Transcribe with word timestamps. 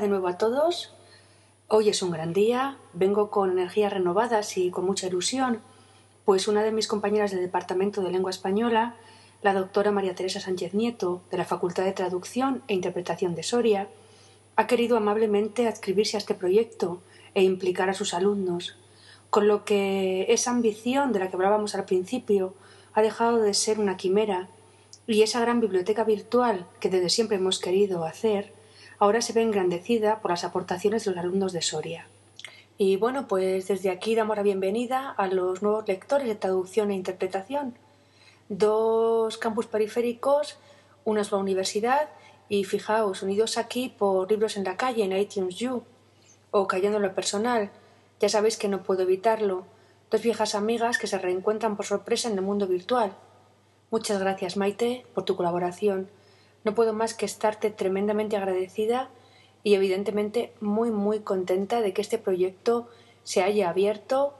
De 0.00 0.08
nuevo 0.08 0.26
a 0.26 0.38
todos. 0.38 0.92
Hoy 1.68 1.88
es 1.88 2.02
un 2.02 2.10
gran 2.10 2.32
día, 2.32 2.78
vengo 2.94 3.30
con 3.30 3.52
energías 3.52 3.92
renovadas 3.92 4.58
y 4.58 4.72
con 4.72 4.84
mucha 4.84 5.06
ilusión, 5.06 5.60
pues 6.24 6.48
una 6.48 6.64
de 6.64 6.72
mis 6.72 6.88
compañeras 6.88 7.30
del 7.30 7.42
Departamento 7.42 8.02
de 8.02 8.10
Lengua 8.10 8.30
Española, 8.30 8.96
la 9.40 9.54
doctora 9.54 9.92
María 9.92 10.16
Teresa 10.16 10.40
Sánchez 10.40 10.74
Nieto, 10.74 11.22
de 11.30 11.38
la 11.38 11.44
Facultad 11.44 11.84
de 11.84 11.92
Traducción 11.92 12.64
e 12.66 12.74
Interpretación 12.74 13.36
de 13.36 13.44
Soria, 13.44 13.88
ha 14.56 14.66
querido 14.66 14.96
amablemente 14.96 15.68
adscribirse 15.68 16.16
a 16.16 16.18
este 16.18 16.34
proyecto 16.34 17.00
e 17.34 17.44
implicar 17.44 17.88
a 17.88 17.94
sus 17.94 18.14
alumnos, 18.14 18.76
con 19.30 19.46
lo 19.46 19.64
que 19.64 20.26
esa 20.28 20.50
ambición 20.50 21.12
de 21.12 21.20
la 21.20 21.28
que 21.30 21.36
hablábamos 21.36 21.76
al 21.76 21.84
principio 21.84 22.54
ha 22.94 23.02
dejado 23.02 23.38
de 23.38 23.54
ser 23.54 23.78
una 23.78 23.96
quimera 23.96 24.48
y 25.06 25.22
esa 25.22 25.38
gran 25.38 25.60
biblioteca 25.60 26.02
virtual 26.02 26.66
que 26.80 26.90
desde 26.90 27.10
siempre 27.10 27.36
hemos 27.36 27.60
querido 27.60 28.04
hacer 28.04 28.63
ahora 28.98 29.20
se 29.20 29.32
ve 29.32 29.42
engrandecida 29.42 30.20
por 30.20 30.30
las 30.30 30.44
aportaciones 30.44 31.04
de 31.04 31.10
los 31.12 31.20
alumnos 31.20 31.52
de 31.52 31.62
Soria. 31.62 32.08
Y 32.76 32.96
bueno, 32.96 33.28
pues 33.28 33.68
desde 33.68 33.90
aquí 33.90 34.14
damos 34.14 34.36
la 34.36 34.42
bienvenida 34.42 35.10
a 35.10 35.28
los 35.28 35.62
nuevos 35.62 35.86
lectores 35.86 36.26
de 36.26 36.34
traducción 36.34 36.90
e 36.90 36.94
interpretación. 36.94 37.74
Dos 38.48 39.38
campus 39.38 39.66
periféricos, 39.66 40.58
una 41.04 41.22
sola 41.22 41.42
universidad 41.42 42.08
y 42.48 42.64
fijaos, 42.64 43.22
unidos 43.22 43.58
aquí 43.58 43.94
por 43.96 44.30
libros 44.30 44.56
en 44.56 44.64
la 44.64 44.76
calle 44.76 45.04
en 45.04 45.12
iTunes 45.12 45.62
U 45.62 45.84
o 46.50 46.66
cayendo 46.66 46.96
en 46.96 47.04
lo 47.04 47.14
personal. 47.14 47.70
Ya 48.20 48.28
sabéis 48.28 48.56
que 48.56 48.68
no 48.68 48.82
puedo 48.82 49.02
evitarlo. 49.02 49.64
Dos 50.10 50.22
viejas 50.22 50.54
amigas 50.54 50.98
que 50.98 51.06
se 51.06 51.18
reencuentran 51.18 51.76
por 51.76 51.86
sorpresa 51.86 52.28
en 52.28 52.34
el 52.34 52.42
mundo 52.42 52.66
virtual. 52.66 53.12
Muchas 53.90 54.18
gracias, 54.18 54.56
Maite, 54.56 55.06
por 55.14 55.24
tu 55.24 55.36
colaboración. 55.36 56.08
No 56.64 56.74
puedo 56.74 56.92
más 56.92 57.14
que 57.14 57.26
estarte 57.26 57.70
tremendamente 57.70 58.36
agradecida 58.36 59.10
y 59.62 59.74
evidentemente 59.74 60.52
muy 60.60 60.90
muy 60.90 61.20
contenta 61.20 61.80
de 61.80 61.92
que 61.92 62.02
este 62.02 62.18
proyecto 62.18 62.88
se 63.22 63.42
haya 63.42 63.68
abierto 63.70 64.34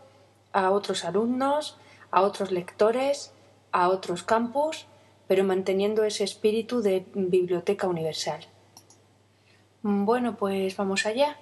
a 0.53 0.71
otros 0.71 1.05
alumnos, 1.05 1.79
a 2.11 2.23
otros 2.23 2.51
lectores, 2.51 3.33
a 3.73 3.89
otros 3.89 4.23
campus, 4.23 4.87
pero 5.27 5.45
manteniendo 5.45 6.05
ese 6.05 6.25
espíritu 6.25 6.81
de 6.81 7.07
biblioteca 7.15 7.89
universal. 7.89 8.47
Bueno, 9.83 10.37
pues 10.37 10.77
vamos 10.77 11.07
allá. 11.07 11.37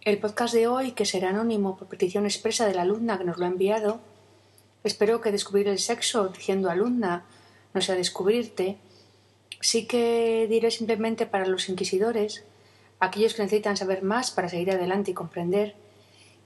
El 0.00 0.18
podcast 0.18 0.54
de 0.54 0.66
hoy, 0.66 0.92
que 0.92 1.04
será 1.04 1.30
anónimo 1.30 1.76
por 1.76 1.88
petición 1.88 2.24
expresa 2.24 2.66
de 2.66 2.74
la 2.74 2.82
alumna 2.82 3.18
que 3.18 3.24
nos 3.24 3.38
lo 3.38 3.44
ha 3.44 3.48
enviado, 3.48 4.00
espero 4.84 5.20
que 5.20 5.32
descubrir 5.32 5.68
el 5.68 5.78
sexo 5.78 6.28
diciendo 6.28 6.70
alumna 6.70 7.24
no 7.74 7.80
sea 7.80 7.96
descubrirte, 7.96 8.78
Sí 9.60 9.86
que 9.86 10.46
diré 10.48 10.70
simplemente 10.70 11.26
para 11.26 11.46
los 11.46 11.68
inquisidores, 11.68 12.44
aquellos 13.00 13.34
que 13.34 13.42
necesitan 13.42 13.76
saber 13.76 14.02
más 14.02 14.30
para 14.30 14.48
seguir 14.48 14.70
adelante 14.70 15.10
y 15.10 15.14
comprender, 15.14 15.74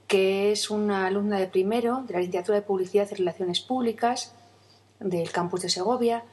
que 0.07 0.51
es 0.51 0.69
una 0.69 1.07
alumna 1.07 1.39
de 1.39 1.47
primero 1.47 2.03
de 2.07 2.13
la 2.13 2.19
licenciatura 2.19 2.59
de 2.59 2.65
Publicidad 2.65 3.07
y 3.11 3.15
Relaciones 3.15 3.61
Públicas 3.61 4.33
del 4.99 5.31
campus 5.31 5.61
de 5.61 5.69
Segovia 5.69 6.23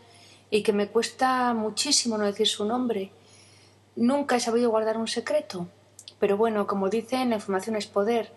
y 0.51 0.63
que 0.63 0.73
me 0.73 0.89
cuesta 0.89 1.55
muchísimo 1.55 2.19
no 2.19 2.27
decir 2.27 2.49
su 2.49 2.65
nombre. 2.65 3.11
Nunca 3.97 4.37
he 4.37 4.41
sabido 4.41 4.71
guardar 4.71 4.97
un 4.99 5.09
secreto, 5.09 5.69
pero 6.19 6.37
bueno, 6.37 6.67
como 6.67 6.89
dicen, 6.89 7.31
la 7.31 7.37
información 7.37 7.77
es 7.77 7.87
poder, 7.87 8.33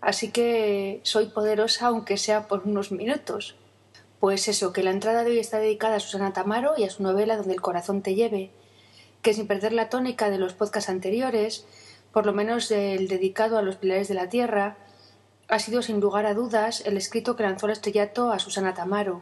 así 0.00 0.30
que 0.30 1.00
soy 1.02 1.26
poderosa 1.26 1.86
aunque 1.86 2.16
sea 2.16 2.48
por 2.48 2.62
unos 2.66 2.92
minutos. 2.92 3.56
Pues 4.24 4.48
eso, 4.48 4.72
que 4.72 4.82
la 4.82 4.90
entrada 4.90 5.22
de 5.22 5.32
hoy 5.32 5.38
está 5.38 5.58
dedicada 5.58 5.96
a 5.96 6.00
Susana 6.00 6.32
Tamaro 6.32 6.72
y 6.78 6.84
a 6.84 6.88
su 6.88 7.02
novela 7.02 7.36
Donde 7.36 7.52
el 7.52 7.60
corazón 7.60 8.00
te 8.00 8.14
lleve, 8.14 8.52
que 9.20 9.34
sin 9.34 9.46
perder 9.46 9.74
la 9.74 9.90
tónica 9.90 10.30
de 10.30 10.38
los 10.38 10.54
podcasts 10.54 10.88
anteriores, 10.88 11.66
por 12.10 12.24
lo 12.24 12.32
menos 12.32 12.70
el 12.70 13.06
dedicado 13.06 13.58
a 13.58 13.62
los 13.62 13.76
pilares 13.76 14.08
de 14.08 14.14
la 14.14 14.30
tierra, 14.30 14.78
ha 15.48 15.58
sido 15.58 15.82
sin 15.82 16.00
lugar 16.00 16.24
a 16.24 16.32
dudas 16.32 16.82
el 16.86 16.96
escrito 16.96 17.36
que 17.36 17.42
lanzó 17.42 17.66
el 17.66 17.72
estrellato 17.72 18.32
a 18.32 18.38
Susana 18.38 18.72
Tamaro, 18.72 19.20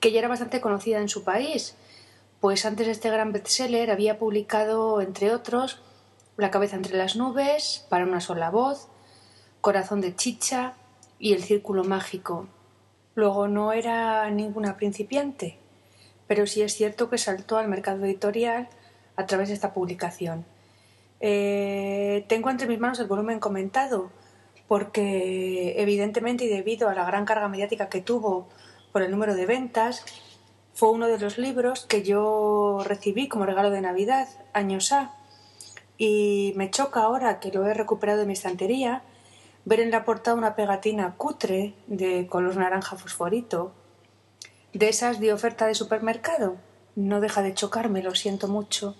que 0.00 0.10
ya 0.12 0.20
era 0.20 0.28
bastante 0.28 0.62
conocida 0.62 1.00
en 1.00 1.10
su 1.10 1.22
país, 1.22 1.76
pues 2.40 2.64
antes 2.64 2.86
de 2.86 2.92
este 2.92 3.10
gran 3.10 3.32
bestseller 3.32 3.90
había 3.90 4.18
publicado, 4.18 5.02
entre 5.02 5.34
otros, 5.34 5.82
La 6.38 6.50
cabeza 6.50 6.76
entre 6.76 6.96
las 6.96 7.16
nubes, 7.16 7.84
Para 7.90 8.06
una 8.06 8.22
sola 8.22 8.48
voz, 8.48 8.88
Corazón 9.60 10.00
de 10.00 10.16
chicha 10.16 10.72
y 11.18 11.34
El 11.34 11.42
círculo 11.42 11.84
mágico. 11.84 12.48
Luego 13.16 13.48
no 13.48 13.72
era 13.72 14.28
ninguna 14.30 14.76
principiante, 14.76 15.56
pero 16.26 16.46
sí 16.46 16.60
es 16.60 16.74
cierto 16.74 17.08
que 17.08 17.16
saltó 17.16 17.56
al 17.56 17.66
mercado 17.66 18.04
editorial 18.04 18.68
a 19.16 19.24
través 19.24 19.48
de 19.48 19.54
esta 19.54 19.72
publicación. 19.72 20.44
Eh, 21.20 22.26
tengo 22.28 22.50
entre 22.50 22.68
mis 22.68 22.78
manos 22.78 23.00
el 23.00 23.06
volumen 23.06 23.40
comentado, 23.40 24.10
porque 24.68 25.80
evidentemente 25.80 26.44
y 26.44 26.48
debido 26.48 26.90
a 26.90 26.94
la 26.94 27.06
gran 27.06 27.24
carga 27.24 27.48
mediática 27.48 27.88
que 27.88 28.02
tuvo 28.02 28.48
por 28.92 29.00
el 29.00 29.10
número 29.10 29.34
de 29.34 29.46
ventas, 29.46 30.04
fue 30.74 30.90
uno 30.90 31.06
de 31.06 31.18
los 31.18 31.38
libros 31.38 31.86
que 31.86 32.02
yo 32.02 32.82
recibí 32.84 33.28
como 33.28 33.46
regalo 33.46 33.70
de 33.70 33.80
Navidad 33.80 34.28
años 34.52 34.92
A. 34.92 35.14
Y 35.96 36.52
me 36.56 36.70
choca 36.70 37.00
ahora 37.00 37.40
que 37.40 37.50
lo 37.50 37.64
he 37.66 37.72
recuperado 37.72 38.20
de 38.20 38.26
mi 38.26 38.34
estantería 38.34 39.02
ver 39.66 39.80
en 39.80 39.90
la 39.90 40.04
portada 40.04 40.36
una 40.36 40.54
pegatina 40.54 41.16
cutre 41.16 41.74
de 41.88 42.28
color 42.28 42.56
naranja 42.56 42.96
fosforito, 42.96 43.74
de 44.72 44.88
esas 44.88 45.20
de 45.20 45.32
oferta 45.32 45.66
de 45.66 45.74
supermercado. 45.74 46.56
No 46.94 47.20
deja 47.20 47.42
de 47.42 47.52
chocarme, 47.52 48.02
lo 48.02 48.14
siento 48.14 48.48
mucho. 48.48 48.96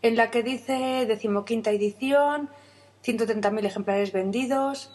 En 0.00 0.16
la 0.16 0.30
que 0.30 0.42
dice 0.42 1.04
decimoquinta 1.06 1.72
edición, 1.72 2.48
130.000 3.04 3.66
ejemplares 3.66 4.12
vendidos. 4.12 4.92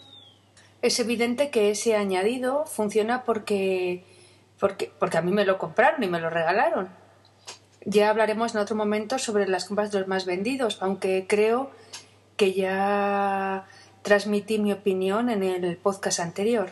Es 0.80 0.98
evidente 0.98 1.50
que 1.50 1.70
ese 1.70 1.94
añadido 1.94 2.64
funciona 2.64 3.24
porque, 3.24 4.04
porque, 4.58 4.90
porque 4.98 5.18
a 5.18 5.22
mí 5.22 5.30
me 5.30 5.44
lo 5.44 5.58
compraron 5.58 6.02
y 6.02 6.08
me 6.08 6.20
lo 6.20 6.30
regalaron. 6.30 6.88
Ya 7.84 8.08
hablaremos 8.08 8.54
en 8.54 8.60
otro 8.60 8.76
momento 8.76 9.18
sobre 9.18 9.46
las 9.46 9.66
compras 9.66 9.92
de 9.92 9.98
los 10.00 10.08
más 10.08 10.24
vendidos, 10.24 10.78
aunque 10.80 11.26
creo 11.28 11.70
que 12.36 12.54
ya 12.54 13.66
Transmití 14.02 14.58
mi 14.58 14.72
opinión 14.72 15.28
en 15.28 15.42
el 15.42 15.76
podcast 15.76 16.20
anterior. 16.20 16.70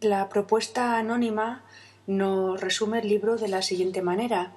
La 0.00 0.28
propuesta 0.28 0.98
anónima 0.98 1.64
nos 2.08 2.60
resume 2.60 2.98
el 2.98 3.08
libro 3.08 3.36
de 3.36 3.46
la 3.46 3.62
siguiente 3.62 4.02
manera. 4.02 4.52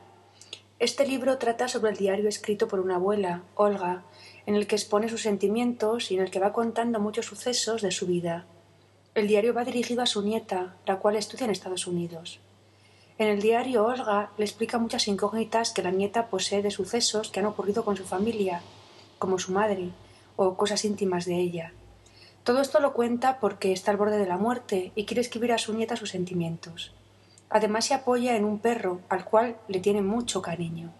Este 0.80 1.06
libro 1.06 1.38
trata 1.38 1.68
sobre 1.68 1.92
el 1.92 1.98
diario 1.98 2.28
escrito 2.28 2.68
por 2.68 2.80
una 2.80 2.96
abuela, 2.96 3.44
Olga, 3.54 4.04
en 4.48 4.56
el 4.56 4.66
que 4.66 4.76
expone 4.76 5.08
sus 5.08 5.22
sentimientos 5.22 6.10
y 6.10 6.16
en 6.16 6.24
el 6.24 6.32
que 6.32 6.40
va 6.40 6.52
contando 6.52 7.00
muchos 7.00 7.28
sucesos 7.28 7.84
de 7.84 7.92
su 7.92 8.08
vida. 8.08 8.48
El 9.14 9.28
diario 9.28 9.54
va 9.54 9.66
dirigido 9.66 10.02
a 10.02 10.08
su 10.08 10.24
nieta, 10.24 10.76
la 10.88 10.98
cual 10.98 11.16
estudia 11.16 11.46
en 11.46 11.52
Estados 11.52 11.86
Unidos. 11.86 12.40
En 13.20 13.28
el 13.28 13.40
diario, 13.40 13.86
Olga 13.86 14.32
le 14.36 14.46
explica 14.46 14.80
muchas 14.80 15.08
incógnitas 15.08 15.72
que 15.74 15.84
la 15.84 15.92
nieta 15.92 16.32
posee 16.32 16.64
de 16.64 16.72
sucesos 16.72 17.30
que 17.30 17.40
han 17.40 17.46
ocurrido 17.46 17.86
con 17.86 17.96
su 17.96 18.04
familia, 18.04 18.64
como 19.20 19.38
su 19.38 19.52
madre, 19.52 19.92
o 20.36 20.56
cosas 20.56 20.86
íntimas 20.86 21.26
de 21.26 21.36
ella. 21.36 21.74
Todo 22.44 22.60
esto 22.60 22.80
lo 22.82 22.94
cuenta 22.94 23.40
porque 23.40 23.72
está 23.72 23.92
al 23.92 23.98
borde 23.98 24.18
de 24.18 24.28
la 24.28 24.38
muerte 24.38 24.92
y 24.96 25.06
quiere 25.06 25.22
escribir 25.22 25.54
a 25.54 25.58
su 25.58 25.74
nieta 25.74 25.96
sus 25.96 26.10
sentimientos. 26.10 26.94
Además 27.50 27.86
se 27.86 27.94
apoya 27.94 28.36
en 28.36 28.44
un 28.44 28.60
perro 28.60 29.00
al 29.08 29.24
cual 29.24 29.56
le 29.68 29.80
tiene 29.80 30.02
mucho 30.02 30.42
cariño. 30.42 30.92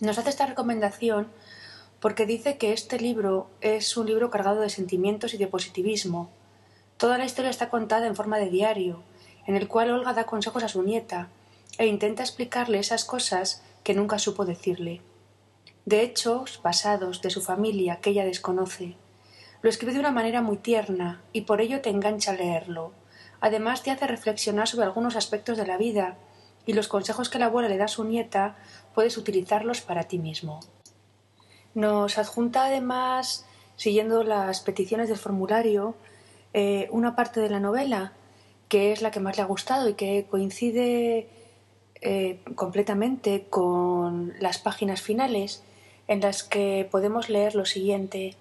Nos 0.00 0.16
hace 0.16 0.30
esta 0.30 0.46
recomendación 0.46 1.28
porque 2.00 2.24
dice 2.24 2.56
que 2.56 2.72
este 2.72 2.98
libro 2.98 3.50
es 3.60 3.96
un 3.98 4.06
libro 4.06 4.30
cargado 4.30 4.62
de 4.62 4.70
sentimientos 4.70 5.34
y 5.34 5.36
de 5.36 5.46
positivismo. 5.46 6.30
Toda 6.96 7.18
la 7.18 7.26
historia 7.26 7.50
está 7.50 7.68
contada 7.68 8.06
en 8.06 8.16
forma 8.16 8.38
de 8.38 8.48
diario, 8.48 9.02
en 9.46 9.56
el 9.56 9.68
cual 9.68 9.90
Olga 9.90 10.14
da 10.14 10.24
consejos 10.24 10.62
a 10.62 10.68
su 10.68 10.82
nieta 10.82 11.28
e 11.76 11.86
intenta 11.86 12.22
explicarle 12.22 12.78
esas 12.78 13.04
cosas 13.04 13.62
que 13.84 13.92
nunca 13.94 14.18
supo 14.18 14.46
decirle 14.46 15.02
de 15.86 16.02
hechos 16.02 16.58
pasados 16.58 17.22
de 17.22 17.30
su 17.30 17.40
familia 17.40 18.00
que 18.00 18.10
ella 18.10 18.24
desconoce. 18.24 18.96
Lo 19.62 19.70
escribe 19.70 19.92
de 19.92 20.00
una 20.00 20.12
manera 20.12 20.42
muy 20.42 20.56
tierna 20.56 21.22
y 21.32 21.42
por 21.42 21.60
ello 21.60 21.80
te 21.80 21.90
engancha 21.90 22.32
a 22.32 22.34
leerlo. 22.34 22.92
Además 23.40 23.82
te 23.82 23.90
hace 23.90 24.06
reflexionar 24.06 24.68
sobre 24.68 24.86
algunos 24.86 25.16
aspectos 25.16 25.56
de 25.58 25.66
la 25.66 25.76
vida 25.76 26.16
y 26.66 26.72
los 26.72 26.88
consejos 26.88 27.28
que 27.28 27.38
la 27.38 27.46
abuela 27.46 27.68
le 27.68 27.76
da 27.76 27.86
a 27.86 27.88
su 27.88 28.04
nieta 28.04 28.56
puedes 28.94 29.16
utilizarlos 29.16 29.80
para 29.80 30.04
ti 30.04 30.18
mismo. 30.18 30.60
Nos 31.74 32.18
adjunta 32.18 32.64
además, 32.64 33.46
siguiendo 33.76 34.24
las 34.24 34.60
peticiones 34.60 35.08
del 35.08 35.18
formulario, 35.18 35.94
eh, 36.52 36.88
una 36.90 37.14
parte 37.14 37.40
de 37.40 37.50
la 37.50 37.60
novela 37.60 38.12
que 38.68 38.92
es 38.92 39.02
la 39.02 39.10
que 39.10 39.20
más 39.20 39.36
le 39.36 39.42
ha 39.42 39.46
gustado 39.46 39.88
y 39.88 39.94
que 39.94 40.26
coincide 40.30 41.28
eh, 42.00 42.40
completamente 42.54 43.46
con 43.50 44.32
las 44.38 44.58
páginas 44.58 45.02
finales 45.02 45.64
en 46.10 46.20
las 46.20 46.42
que 46.42 46.88
podemos 46.90 47.28
leer 47.28 47.54
lo 47.54 47.64
siguiente. 47.64 48.34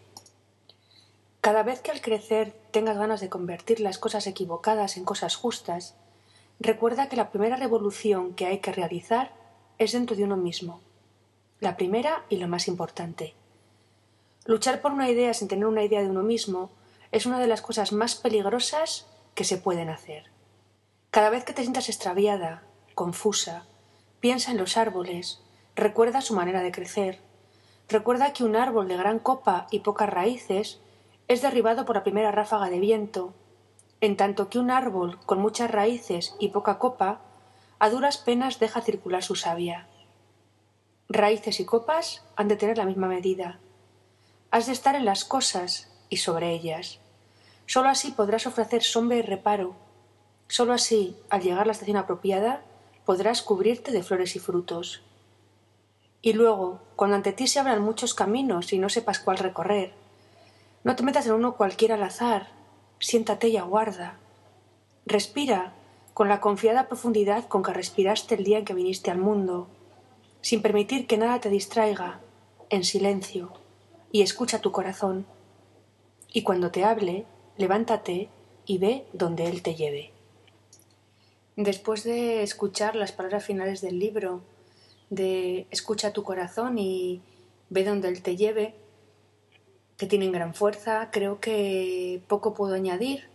Cada 1.40 1.62
vez 1.62 1.82
que 1.82 1.92
al 1.92 2.02
crecer 2.02 2.52
tengas 2.72 2.98
ganas 2.98 3.22
de 3.22 3.30
convertir 3.30 3.80
las 3.80 4.00
cosas 4.00 4.26
equivocadas 4.26 4.98
en 4.98 5.06
cosas 5.06 5.36
justas, 5.36 5.94
recuerda 6.60 7.10
que 7.10 7.16
la 7.16 7.30
primera 7.30 7.58
revolución 7.58 8.34
que 8.34 8.48
hay 8.48 8.58
que 8.58 8.72
realizar 8.72 9.34
es 9.78 9.92
dentro 9.92 10.16
de 10.16 10.24
uno 10.24 10.36
mismo. 10.36 10.82
La 11.60 11.78
primera 11.78 12.26
y 12.28 12.38
la 12.38 12.48
más 12.48 12.68
importante. 12.68 13.36
Luchar 14.46 14.82
por 14.82 14.92
una 14.92 15.08
idea 15.08 15.36
sin 15.36 15.48
tener 15.48 15.68
una 15.68 15.84
idea 15.84 16.02
de 16.02 16.10
uno 16.10 16.24
mismo 16.24 16.72
es 17.12 17.28
una 17.28 17.38
de 17.38 17.46
las 17.46 17.62
cosas 17.62 17.92
más 17.92 18.16
peligrosas 18.16 19.06
que 19.36 19.44
se 19.44 19.58
pueden 19.58 19.90
hacer. 19.90 20.24
Cada 21.12 21.30
vez 21.30 21.46
que 21.46 21.54
te 21.54 21.62
sientas 21.62 21.88
extraviada, 21.88 22.64
confusa, 22.96 23.68
piensa 24.20 24.50
en 24.50 24.58
los 24.58 24.76
árboles, 24.76 25.44
recuerda 25.76 26.22
su 26.22 26.34
manera 26.34 26.64
de 26.64 26.72
crecer, 26.72 27.29
recuerda 27.90 28.34
que 28.34 28.44
un 28.44 28.56
árbol 28.56 28.88
de 28.88 28.98
gran 28.98 29.20
copa 29.20 29.68
y 29.72 29.80
pocas 29.80 30.10
raíces 30.10 30.80
es 31.28 31.42
derribado 31.42 31.86
por 31.86 31.96
la 31.96 32.04
primera 32.04 32.32
ráfaga 32.32 32.70
de 32.70 32.80
viento, 32.80 33.34
en 34.02 34.16
tanto 34.16 34.50
que 34.50 34.60
un 34.60 34.72
árbol 34.72 35.20
con 35.26 35.40
muchas 35.40 35.70
raíces 35.70 36.36
y 36.40 36.50
poca 36.50 36.78
copa 36.80 37.22
a 37.80 37.90
duras 37.90 38.18
penas 38.18 38.60
deja 38.60 38.82
circular 38.82 39.24
su 39.24 39.36
savia. 39.36 39.88
Raíces 41.10 41.60
y 41.60 41.66
copas 41.66 42.24
han 42.36 42.48
de 42.48 42.56
tener 42.56 42.78
la 42.78 42.86
misma 42.86 43.08
medida. 43.08 43.60
Has 44.52 44.68
de 44.68 44.74
estar 44.74 44.96
en 44.96 45.06
las 45.06 45.26
cosas 45.26 45.92
y 46.10 46.18
sobre 46.18 46.52
ellas. 46.52 47.00
Sólo 47.66 47.90
así 47.90 48.12
podrás 48.12 48.48
ofrecer 48.48 48.84
sombra 48.84 49.18
y 49.18 49.22
reparo. 49.22 49.76
Sólo 50.48 50.74
así, 50.74 51.18
al 51.30 51.42
llegar 51.42 51.62
a 51.62 51.66
la 51.66 51.72
estación 51.72 51.98
apropiada, 51.98 52.64
podrás 53.06 53.42
cubrirte 53.42 53.92
de 53.92 54.04
flores 54.04 54.36
y 54.36 54.40
frutos. 54.40 55.04
Y 56.22 56.34
luego, 56.34 56.80
cuando 56.96 57.16
ante 57.16 57.32
ti 57.32 57.48
se 57.48 57.60
abran 57.60 57.82
muchos 57.82 58.14
caminos 58.14 58.74
y 58.74 58.80
no 58.80 58.90
sepas 58.90 59.20
cuál 59.20 59.38
recorrer, 59.38 59.94
no 60.84 60.96
te 60.96 61.04
metas 61.04 61.26
en 61.28 61.34
uno 61.34 61.56
cualquiera 61.56 61.96
al 61.96 62.04
azar, 62.04 62.48
siéntate 63.00 63.48
y 63.50 63.58
aguarda. 63.58 64.18
Respira 65.06 65.74
con 66.14 66.28
la 66.28 66.42
confiada 66.42 66.88
profundidad 66.88 67.48
con 67.48 67.64
que 67.64 67.74
respiraste 67.74 68.36
el 68.36 68.44
día 68.44 68.60
en 68.60 68.66
que 68.66 68.74
viniste 68.74 69.12
al 69.12 69.18
mundo, 69.18 69.68
sin 70.42 70.62
permitir 70.62 71.08
que 71.08 71.18
nada 71.18 71.40
te 71.40 71.50
distraiga, 71.50 72.20
en 72.70 72.84
silencio, 72.84 73.54
y 74.12 74.22
escucha 74.22 74.60
tu 74.60 74.72
corazón. 74.72 75.26
Y 76.32 76.44
cuando 76.44 76.72
te 76.72 76.84
hable, 76.84 77.26
levántate 77.58 78.30
y 78.66 78.78
ve 78.78 79.06
donde 79.14 79.48
Él 79.48 79.62
te 79.64 79.76
lleve. 79.76 80.12
Después 81.56 82.04
de 82.04 82.44
escuchar 82.44 82.96
las 82.96 83.12
palabras 83.12 83.44
finales 83.44 83.82
del 83.82 84.00
libro, 84.00 84.42
de 85.10 85.68
escucha 85.72 86.14
tu 86.14 86.24
corazón 86.24 86.78
y 86.78 87.22
ve 87.70 87.84
donde 87.84 88.10
Él 88.10 88.22
te 88.22 88.36
lleve, 88.36 88.76
que 89.98 90.08
tienen 90.08 90.32
gran 90.32 90.54
fuerza, 90.54 91.10
creo 91.12 91.40
que 91.40 92.22
poco 92.28 92.54
puedo 92.54 92.74
añadir, 92.74 93.26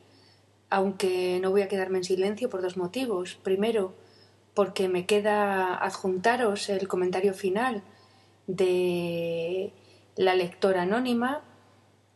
aunque 0.70 1.38
no 1.42 1.50
voy 1.50 1.62
a 1.62 1.68
quedarme 1.68 1.98
en 1.98 2.04
silencio 2.04 2.48
por 2.48 2.62
dos 2.62 2.76
motivos. 2.76 3.38
Primero, 3.42 3.94
porque 4.54 4.88
me 4.88 5.04
queda 5.04 5.74
adjuntaros 5.74 6.68
el 6.68 6.88
comentario 6.88 7.34
final 7.34 7.82
de 8.46 9.72
la 10.16 10.34
lectora 10.34 10.82
anónima 10.82 11.42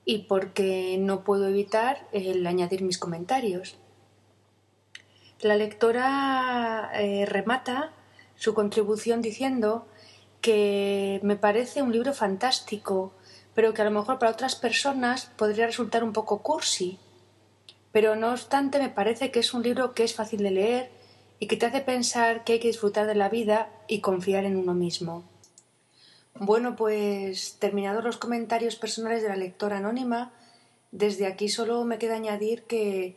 y 0.04 0.20
porque 0.20 0.96
no 0.98 1.24
puedo 1.24 1.48
evitar 1.48 2.08
el 2.12 2.46
añadir 2.46 2.82
mis 2.82 2.98
comentarios. 2.98 3.76
La 5.40 5.56
lectora 5.56 6.90
eh, 6.94 7.26
remata 7.26 7.92
su 8.38 8.54
contribución 8.54 9.20
diciendo 9.20 9.86
que 10.40 11.20
me 11.24 11.36
parece 11.36 11.82
un 11.82 11.92
libro 11.92 12.14
fantástico, 12.14 13.12
pero 13.54 13.74
que 13.74 13.82
a 13.82 13.84
lo 13.84 13.90
mejor 13.90 14.18
para 14.18 14.30
otras 14.30 14.54
personas 14.54 15.26
podría 15.36 15.66
resultar 15.66 16.04
un 16.04 16.12
poco 16.12 16.38
cursi. 16.38 16.98
Pero 17.90 18.14
no 18.14 18.30
obstante 18.30 18.78
me 18.78 18.90
parece 18.90 19.32
que 19.32 19.40
es 19.40 19.52
un 19.52 19.64
libro 19.64 19.92
que 19.92 20.04
es 20.04 20.14
fácil 20.14 20.44
de 20.44 20.52
leer 20.52 20.90
y 21.40 21.48
que 21.48 21.56
te 21.56 21.66
hace 21.66 21.80
pensar 21.80 22.44
que 22.44 22.54
hay 22.54 22.60
que 22.60 22.68
disfrutar 22.68 23.06
de 23.06 23.16
la 23.16 23.28
vida 23.28 23.70
y 23.88 24.00
confiar 24.00 24.44
en 24.44 24.56
uno 24.56 24.74
mismo. 24.74 25.24
Bueno, 26.34 26.76
pues 26.76 27.56
terminados 27.58 28.04
los 28.04 28.18
comentarios 28.18 28.76
personales 28.76 29.22
de 29.22 29.30
la 29.30 29.36
lectora 29.36 29.78
anónima, 29.78 30.32
desde 30.92 31.26
aquí 31.26 31.48
solo 31.48 31.84
me 31.84 31.98
queda 31.98 32.14
añadir 32.14 32.62
que 32.62 33.16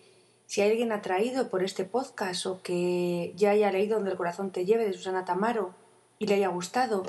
si 0.52 0.60
hay 0.60 0.72
alguien 0.72 0.92
atraído 0.92 1.50
por 1.50 1.64
este 1.64 1.86
podcast 1.86 2.46
o 2.46 2.62
que 2.62 3.32
ya 3.38 3.52
haya 3.52 3.72
leído 3.72 3.96
Donde 3.96 4.12
el 4.12 4.18
corazón 4.18 4.52
te 4.52 4.66
lleve 4.66 4.84
de 4.84 4.92
Susana 4.92 5.24
Tamaro 5.24 5.74
y 6.20 6.28
le 6.28 6.36
haya 6.36 6.50
gustado 6.50 7.04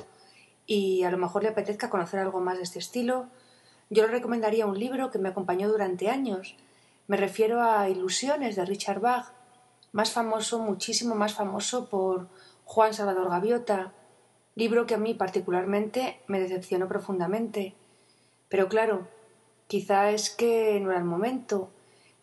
y 0.65 1.03
a 1.03 1.11
lo 1.11 1.17
mejor 1.17 1.43
le 1.43 1.49
apetezca 1.49 1.89
conocer 1.89 2.21
algo 2.21 2.39
más 2.39 2.55
de 2.55 2.63
este 2.63 2.79
estilo, 2.79 3.27
yo 3.89 4.03
le 4.03 4.13
recomendaría 4.13 4.65
un 4.65 4.79
libro 4.79 5.11
que 5.11 5.19
me 5.19 5.27
acompañó 5.27 5.67
durante 5.67 6.09
años. 6.09 6.55
Me 7.07 7.17
refiero 7.17 7.61
a 7.61 7.89
Ilusiones 7.89 8.55
de 8.55 8.63
Richard 8.63 9.01
Bach, 9.01 9.33
más 9.91 10.11
famoso, 10.11 10.59
muchísimo 10.59 11.13
más 11.13 11.33
famoso 11.33 11.89
por 11.89 12.29
Juan 12.63 12.93
Salvador 12.93 13.29
Gaviota, 13.29 13.91
libro 14.55 14.85
que 14.85 14.95
a 14.95 14.99
mí 14.99 15.15
particularmente 15.15 16.21
me 16.27 16.39
decepcionó 16.39 16.87
profundamente. 16.87 17.75
Pero 18.47 18.69
claro, 18.69 19.05
quizá 19.67 20.11
es 20.11 20.29
que 20.29 20.79
no 20.79 20.91
era 20.91 20.99
el 20.99 21.05
momento, 21.05 21.71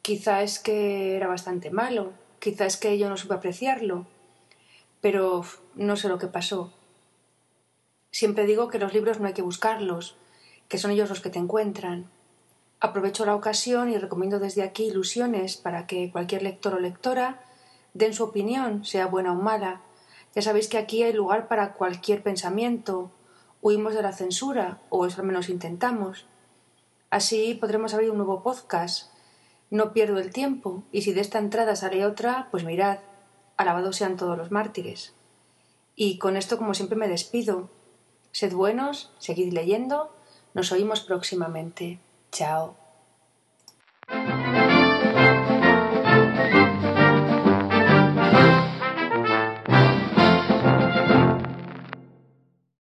quizá 0.02 0.42
es 0.42 0.58
que 0.58 1.16
era 1.16 1.28
bastante 1.28 1.70
malo, 1.70 2.12
quizá 2.38 2.66
es 2.66 2.76
que 2.76 2.98
yo 2.98 3.08
no 3.08 3.16
supe 3.16 3.34
apreciarlo, 3.34 4.06
pero 5.00 5.44
no 5.74 5.96
sé 5.96 6.08
lo 6.08 6.18
que 6.18 6.26
pasó. 6.26 6.72
Siempre 8.10 8.46
digo 8.46 8.68
que 8.68 8.78
los 8.78 8.92
libros 8.92 9.20
no 9.20 9.28
hay 9.28 9.34
que 9.34 9.42
buscarlos, 9.42 10.16
que 10.68 10.78
son 10.78 10.90
ellos 10.90 11.08
los 11.08 11.20
que 11.20 11.30
te 11.30 11.38
encuentran. 11.38 12.10
Aprovecho 12.80 13.24
la 13.24 13.34
ocasión 13.34 13.90
y 13.90 13.98
recomiendo 13.98 14.38
desde 14.38 14.62
aquí 14.62 14.84
ilusiones 14.84 15.56
para 15.56 15.86
que 15.86 16.10
cualquier 16.10 16.42
lector 16.42 16.74
o 16.74 16.80
lectora 16.80 17.44
den 17.94 18.14
su 18.14 18.24
opinión, 18.24 18.84
sea 18.84 19.06
buena 19.06 19.32
o 19.32 19.36
mala, 19.36 19.82
ya 20.34 20.42
sabéis 20.42 20.68
que 20.68 20.78
aquí 20.78 21.02
hay 21.02 21.12
lugar 21.12 21.48
para 21.48 21.74
cualquier 21.74 22.22
pensamiento. 22.22 23.10
Huimos 23.62 23.94
de 23.94 24.02
la 24.02 24.12
censura, 24.12 24.80
o 24.88 25.06
eso 25.06 25.20
al 25.20 25.26
menos 25.26 25.48
intentamos. 25.48 26.26
Así 27.10 27.54
podremos 27.54 27.92
abrir 27.94 28.10
un 28.10 28.18
nuevo 28.18 28.42
podcast. 28.42 29.10
No 29.70 29.92
pierdo 29.92 30.18
el 30.18 30.32
tiempo, 30.32 30.82
y 30.90 31.02
si 31.02 31.12
de 31.12 31.20
esta 31.20 31.38
entrada 31.38 31.76
sale 31.76 32.04
otra, 32.04 32.48
pues 32.50 32.64
mirad, 32.64 32.98
alabados 33.56 33.96
sean 33.96 34.16
todos 34.16 34.36
los 34.36 34.50
mártires. 34.50 35.14
Y 35.94 36.18
con 36.18 36.36
esto, 36.36 36.58
como 36.58 36.74
siempre, 36.74 36.98
me 36.98 37.08
despido. 37.08 37.70
Sed 38.32 38.52
buenos, 38.52 39.12
seguid 39.18 39.52
leyendo, 39.52 40.14
nos 40.54 40.72
oímos 40.72 41.00
próximamente. 41.00 42.00
Chao. 42.32 42.76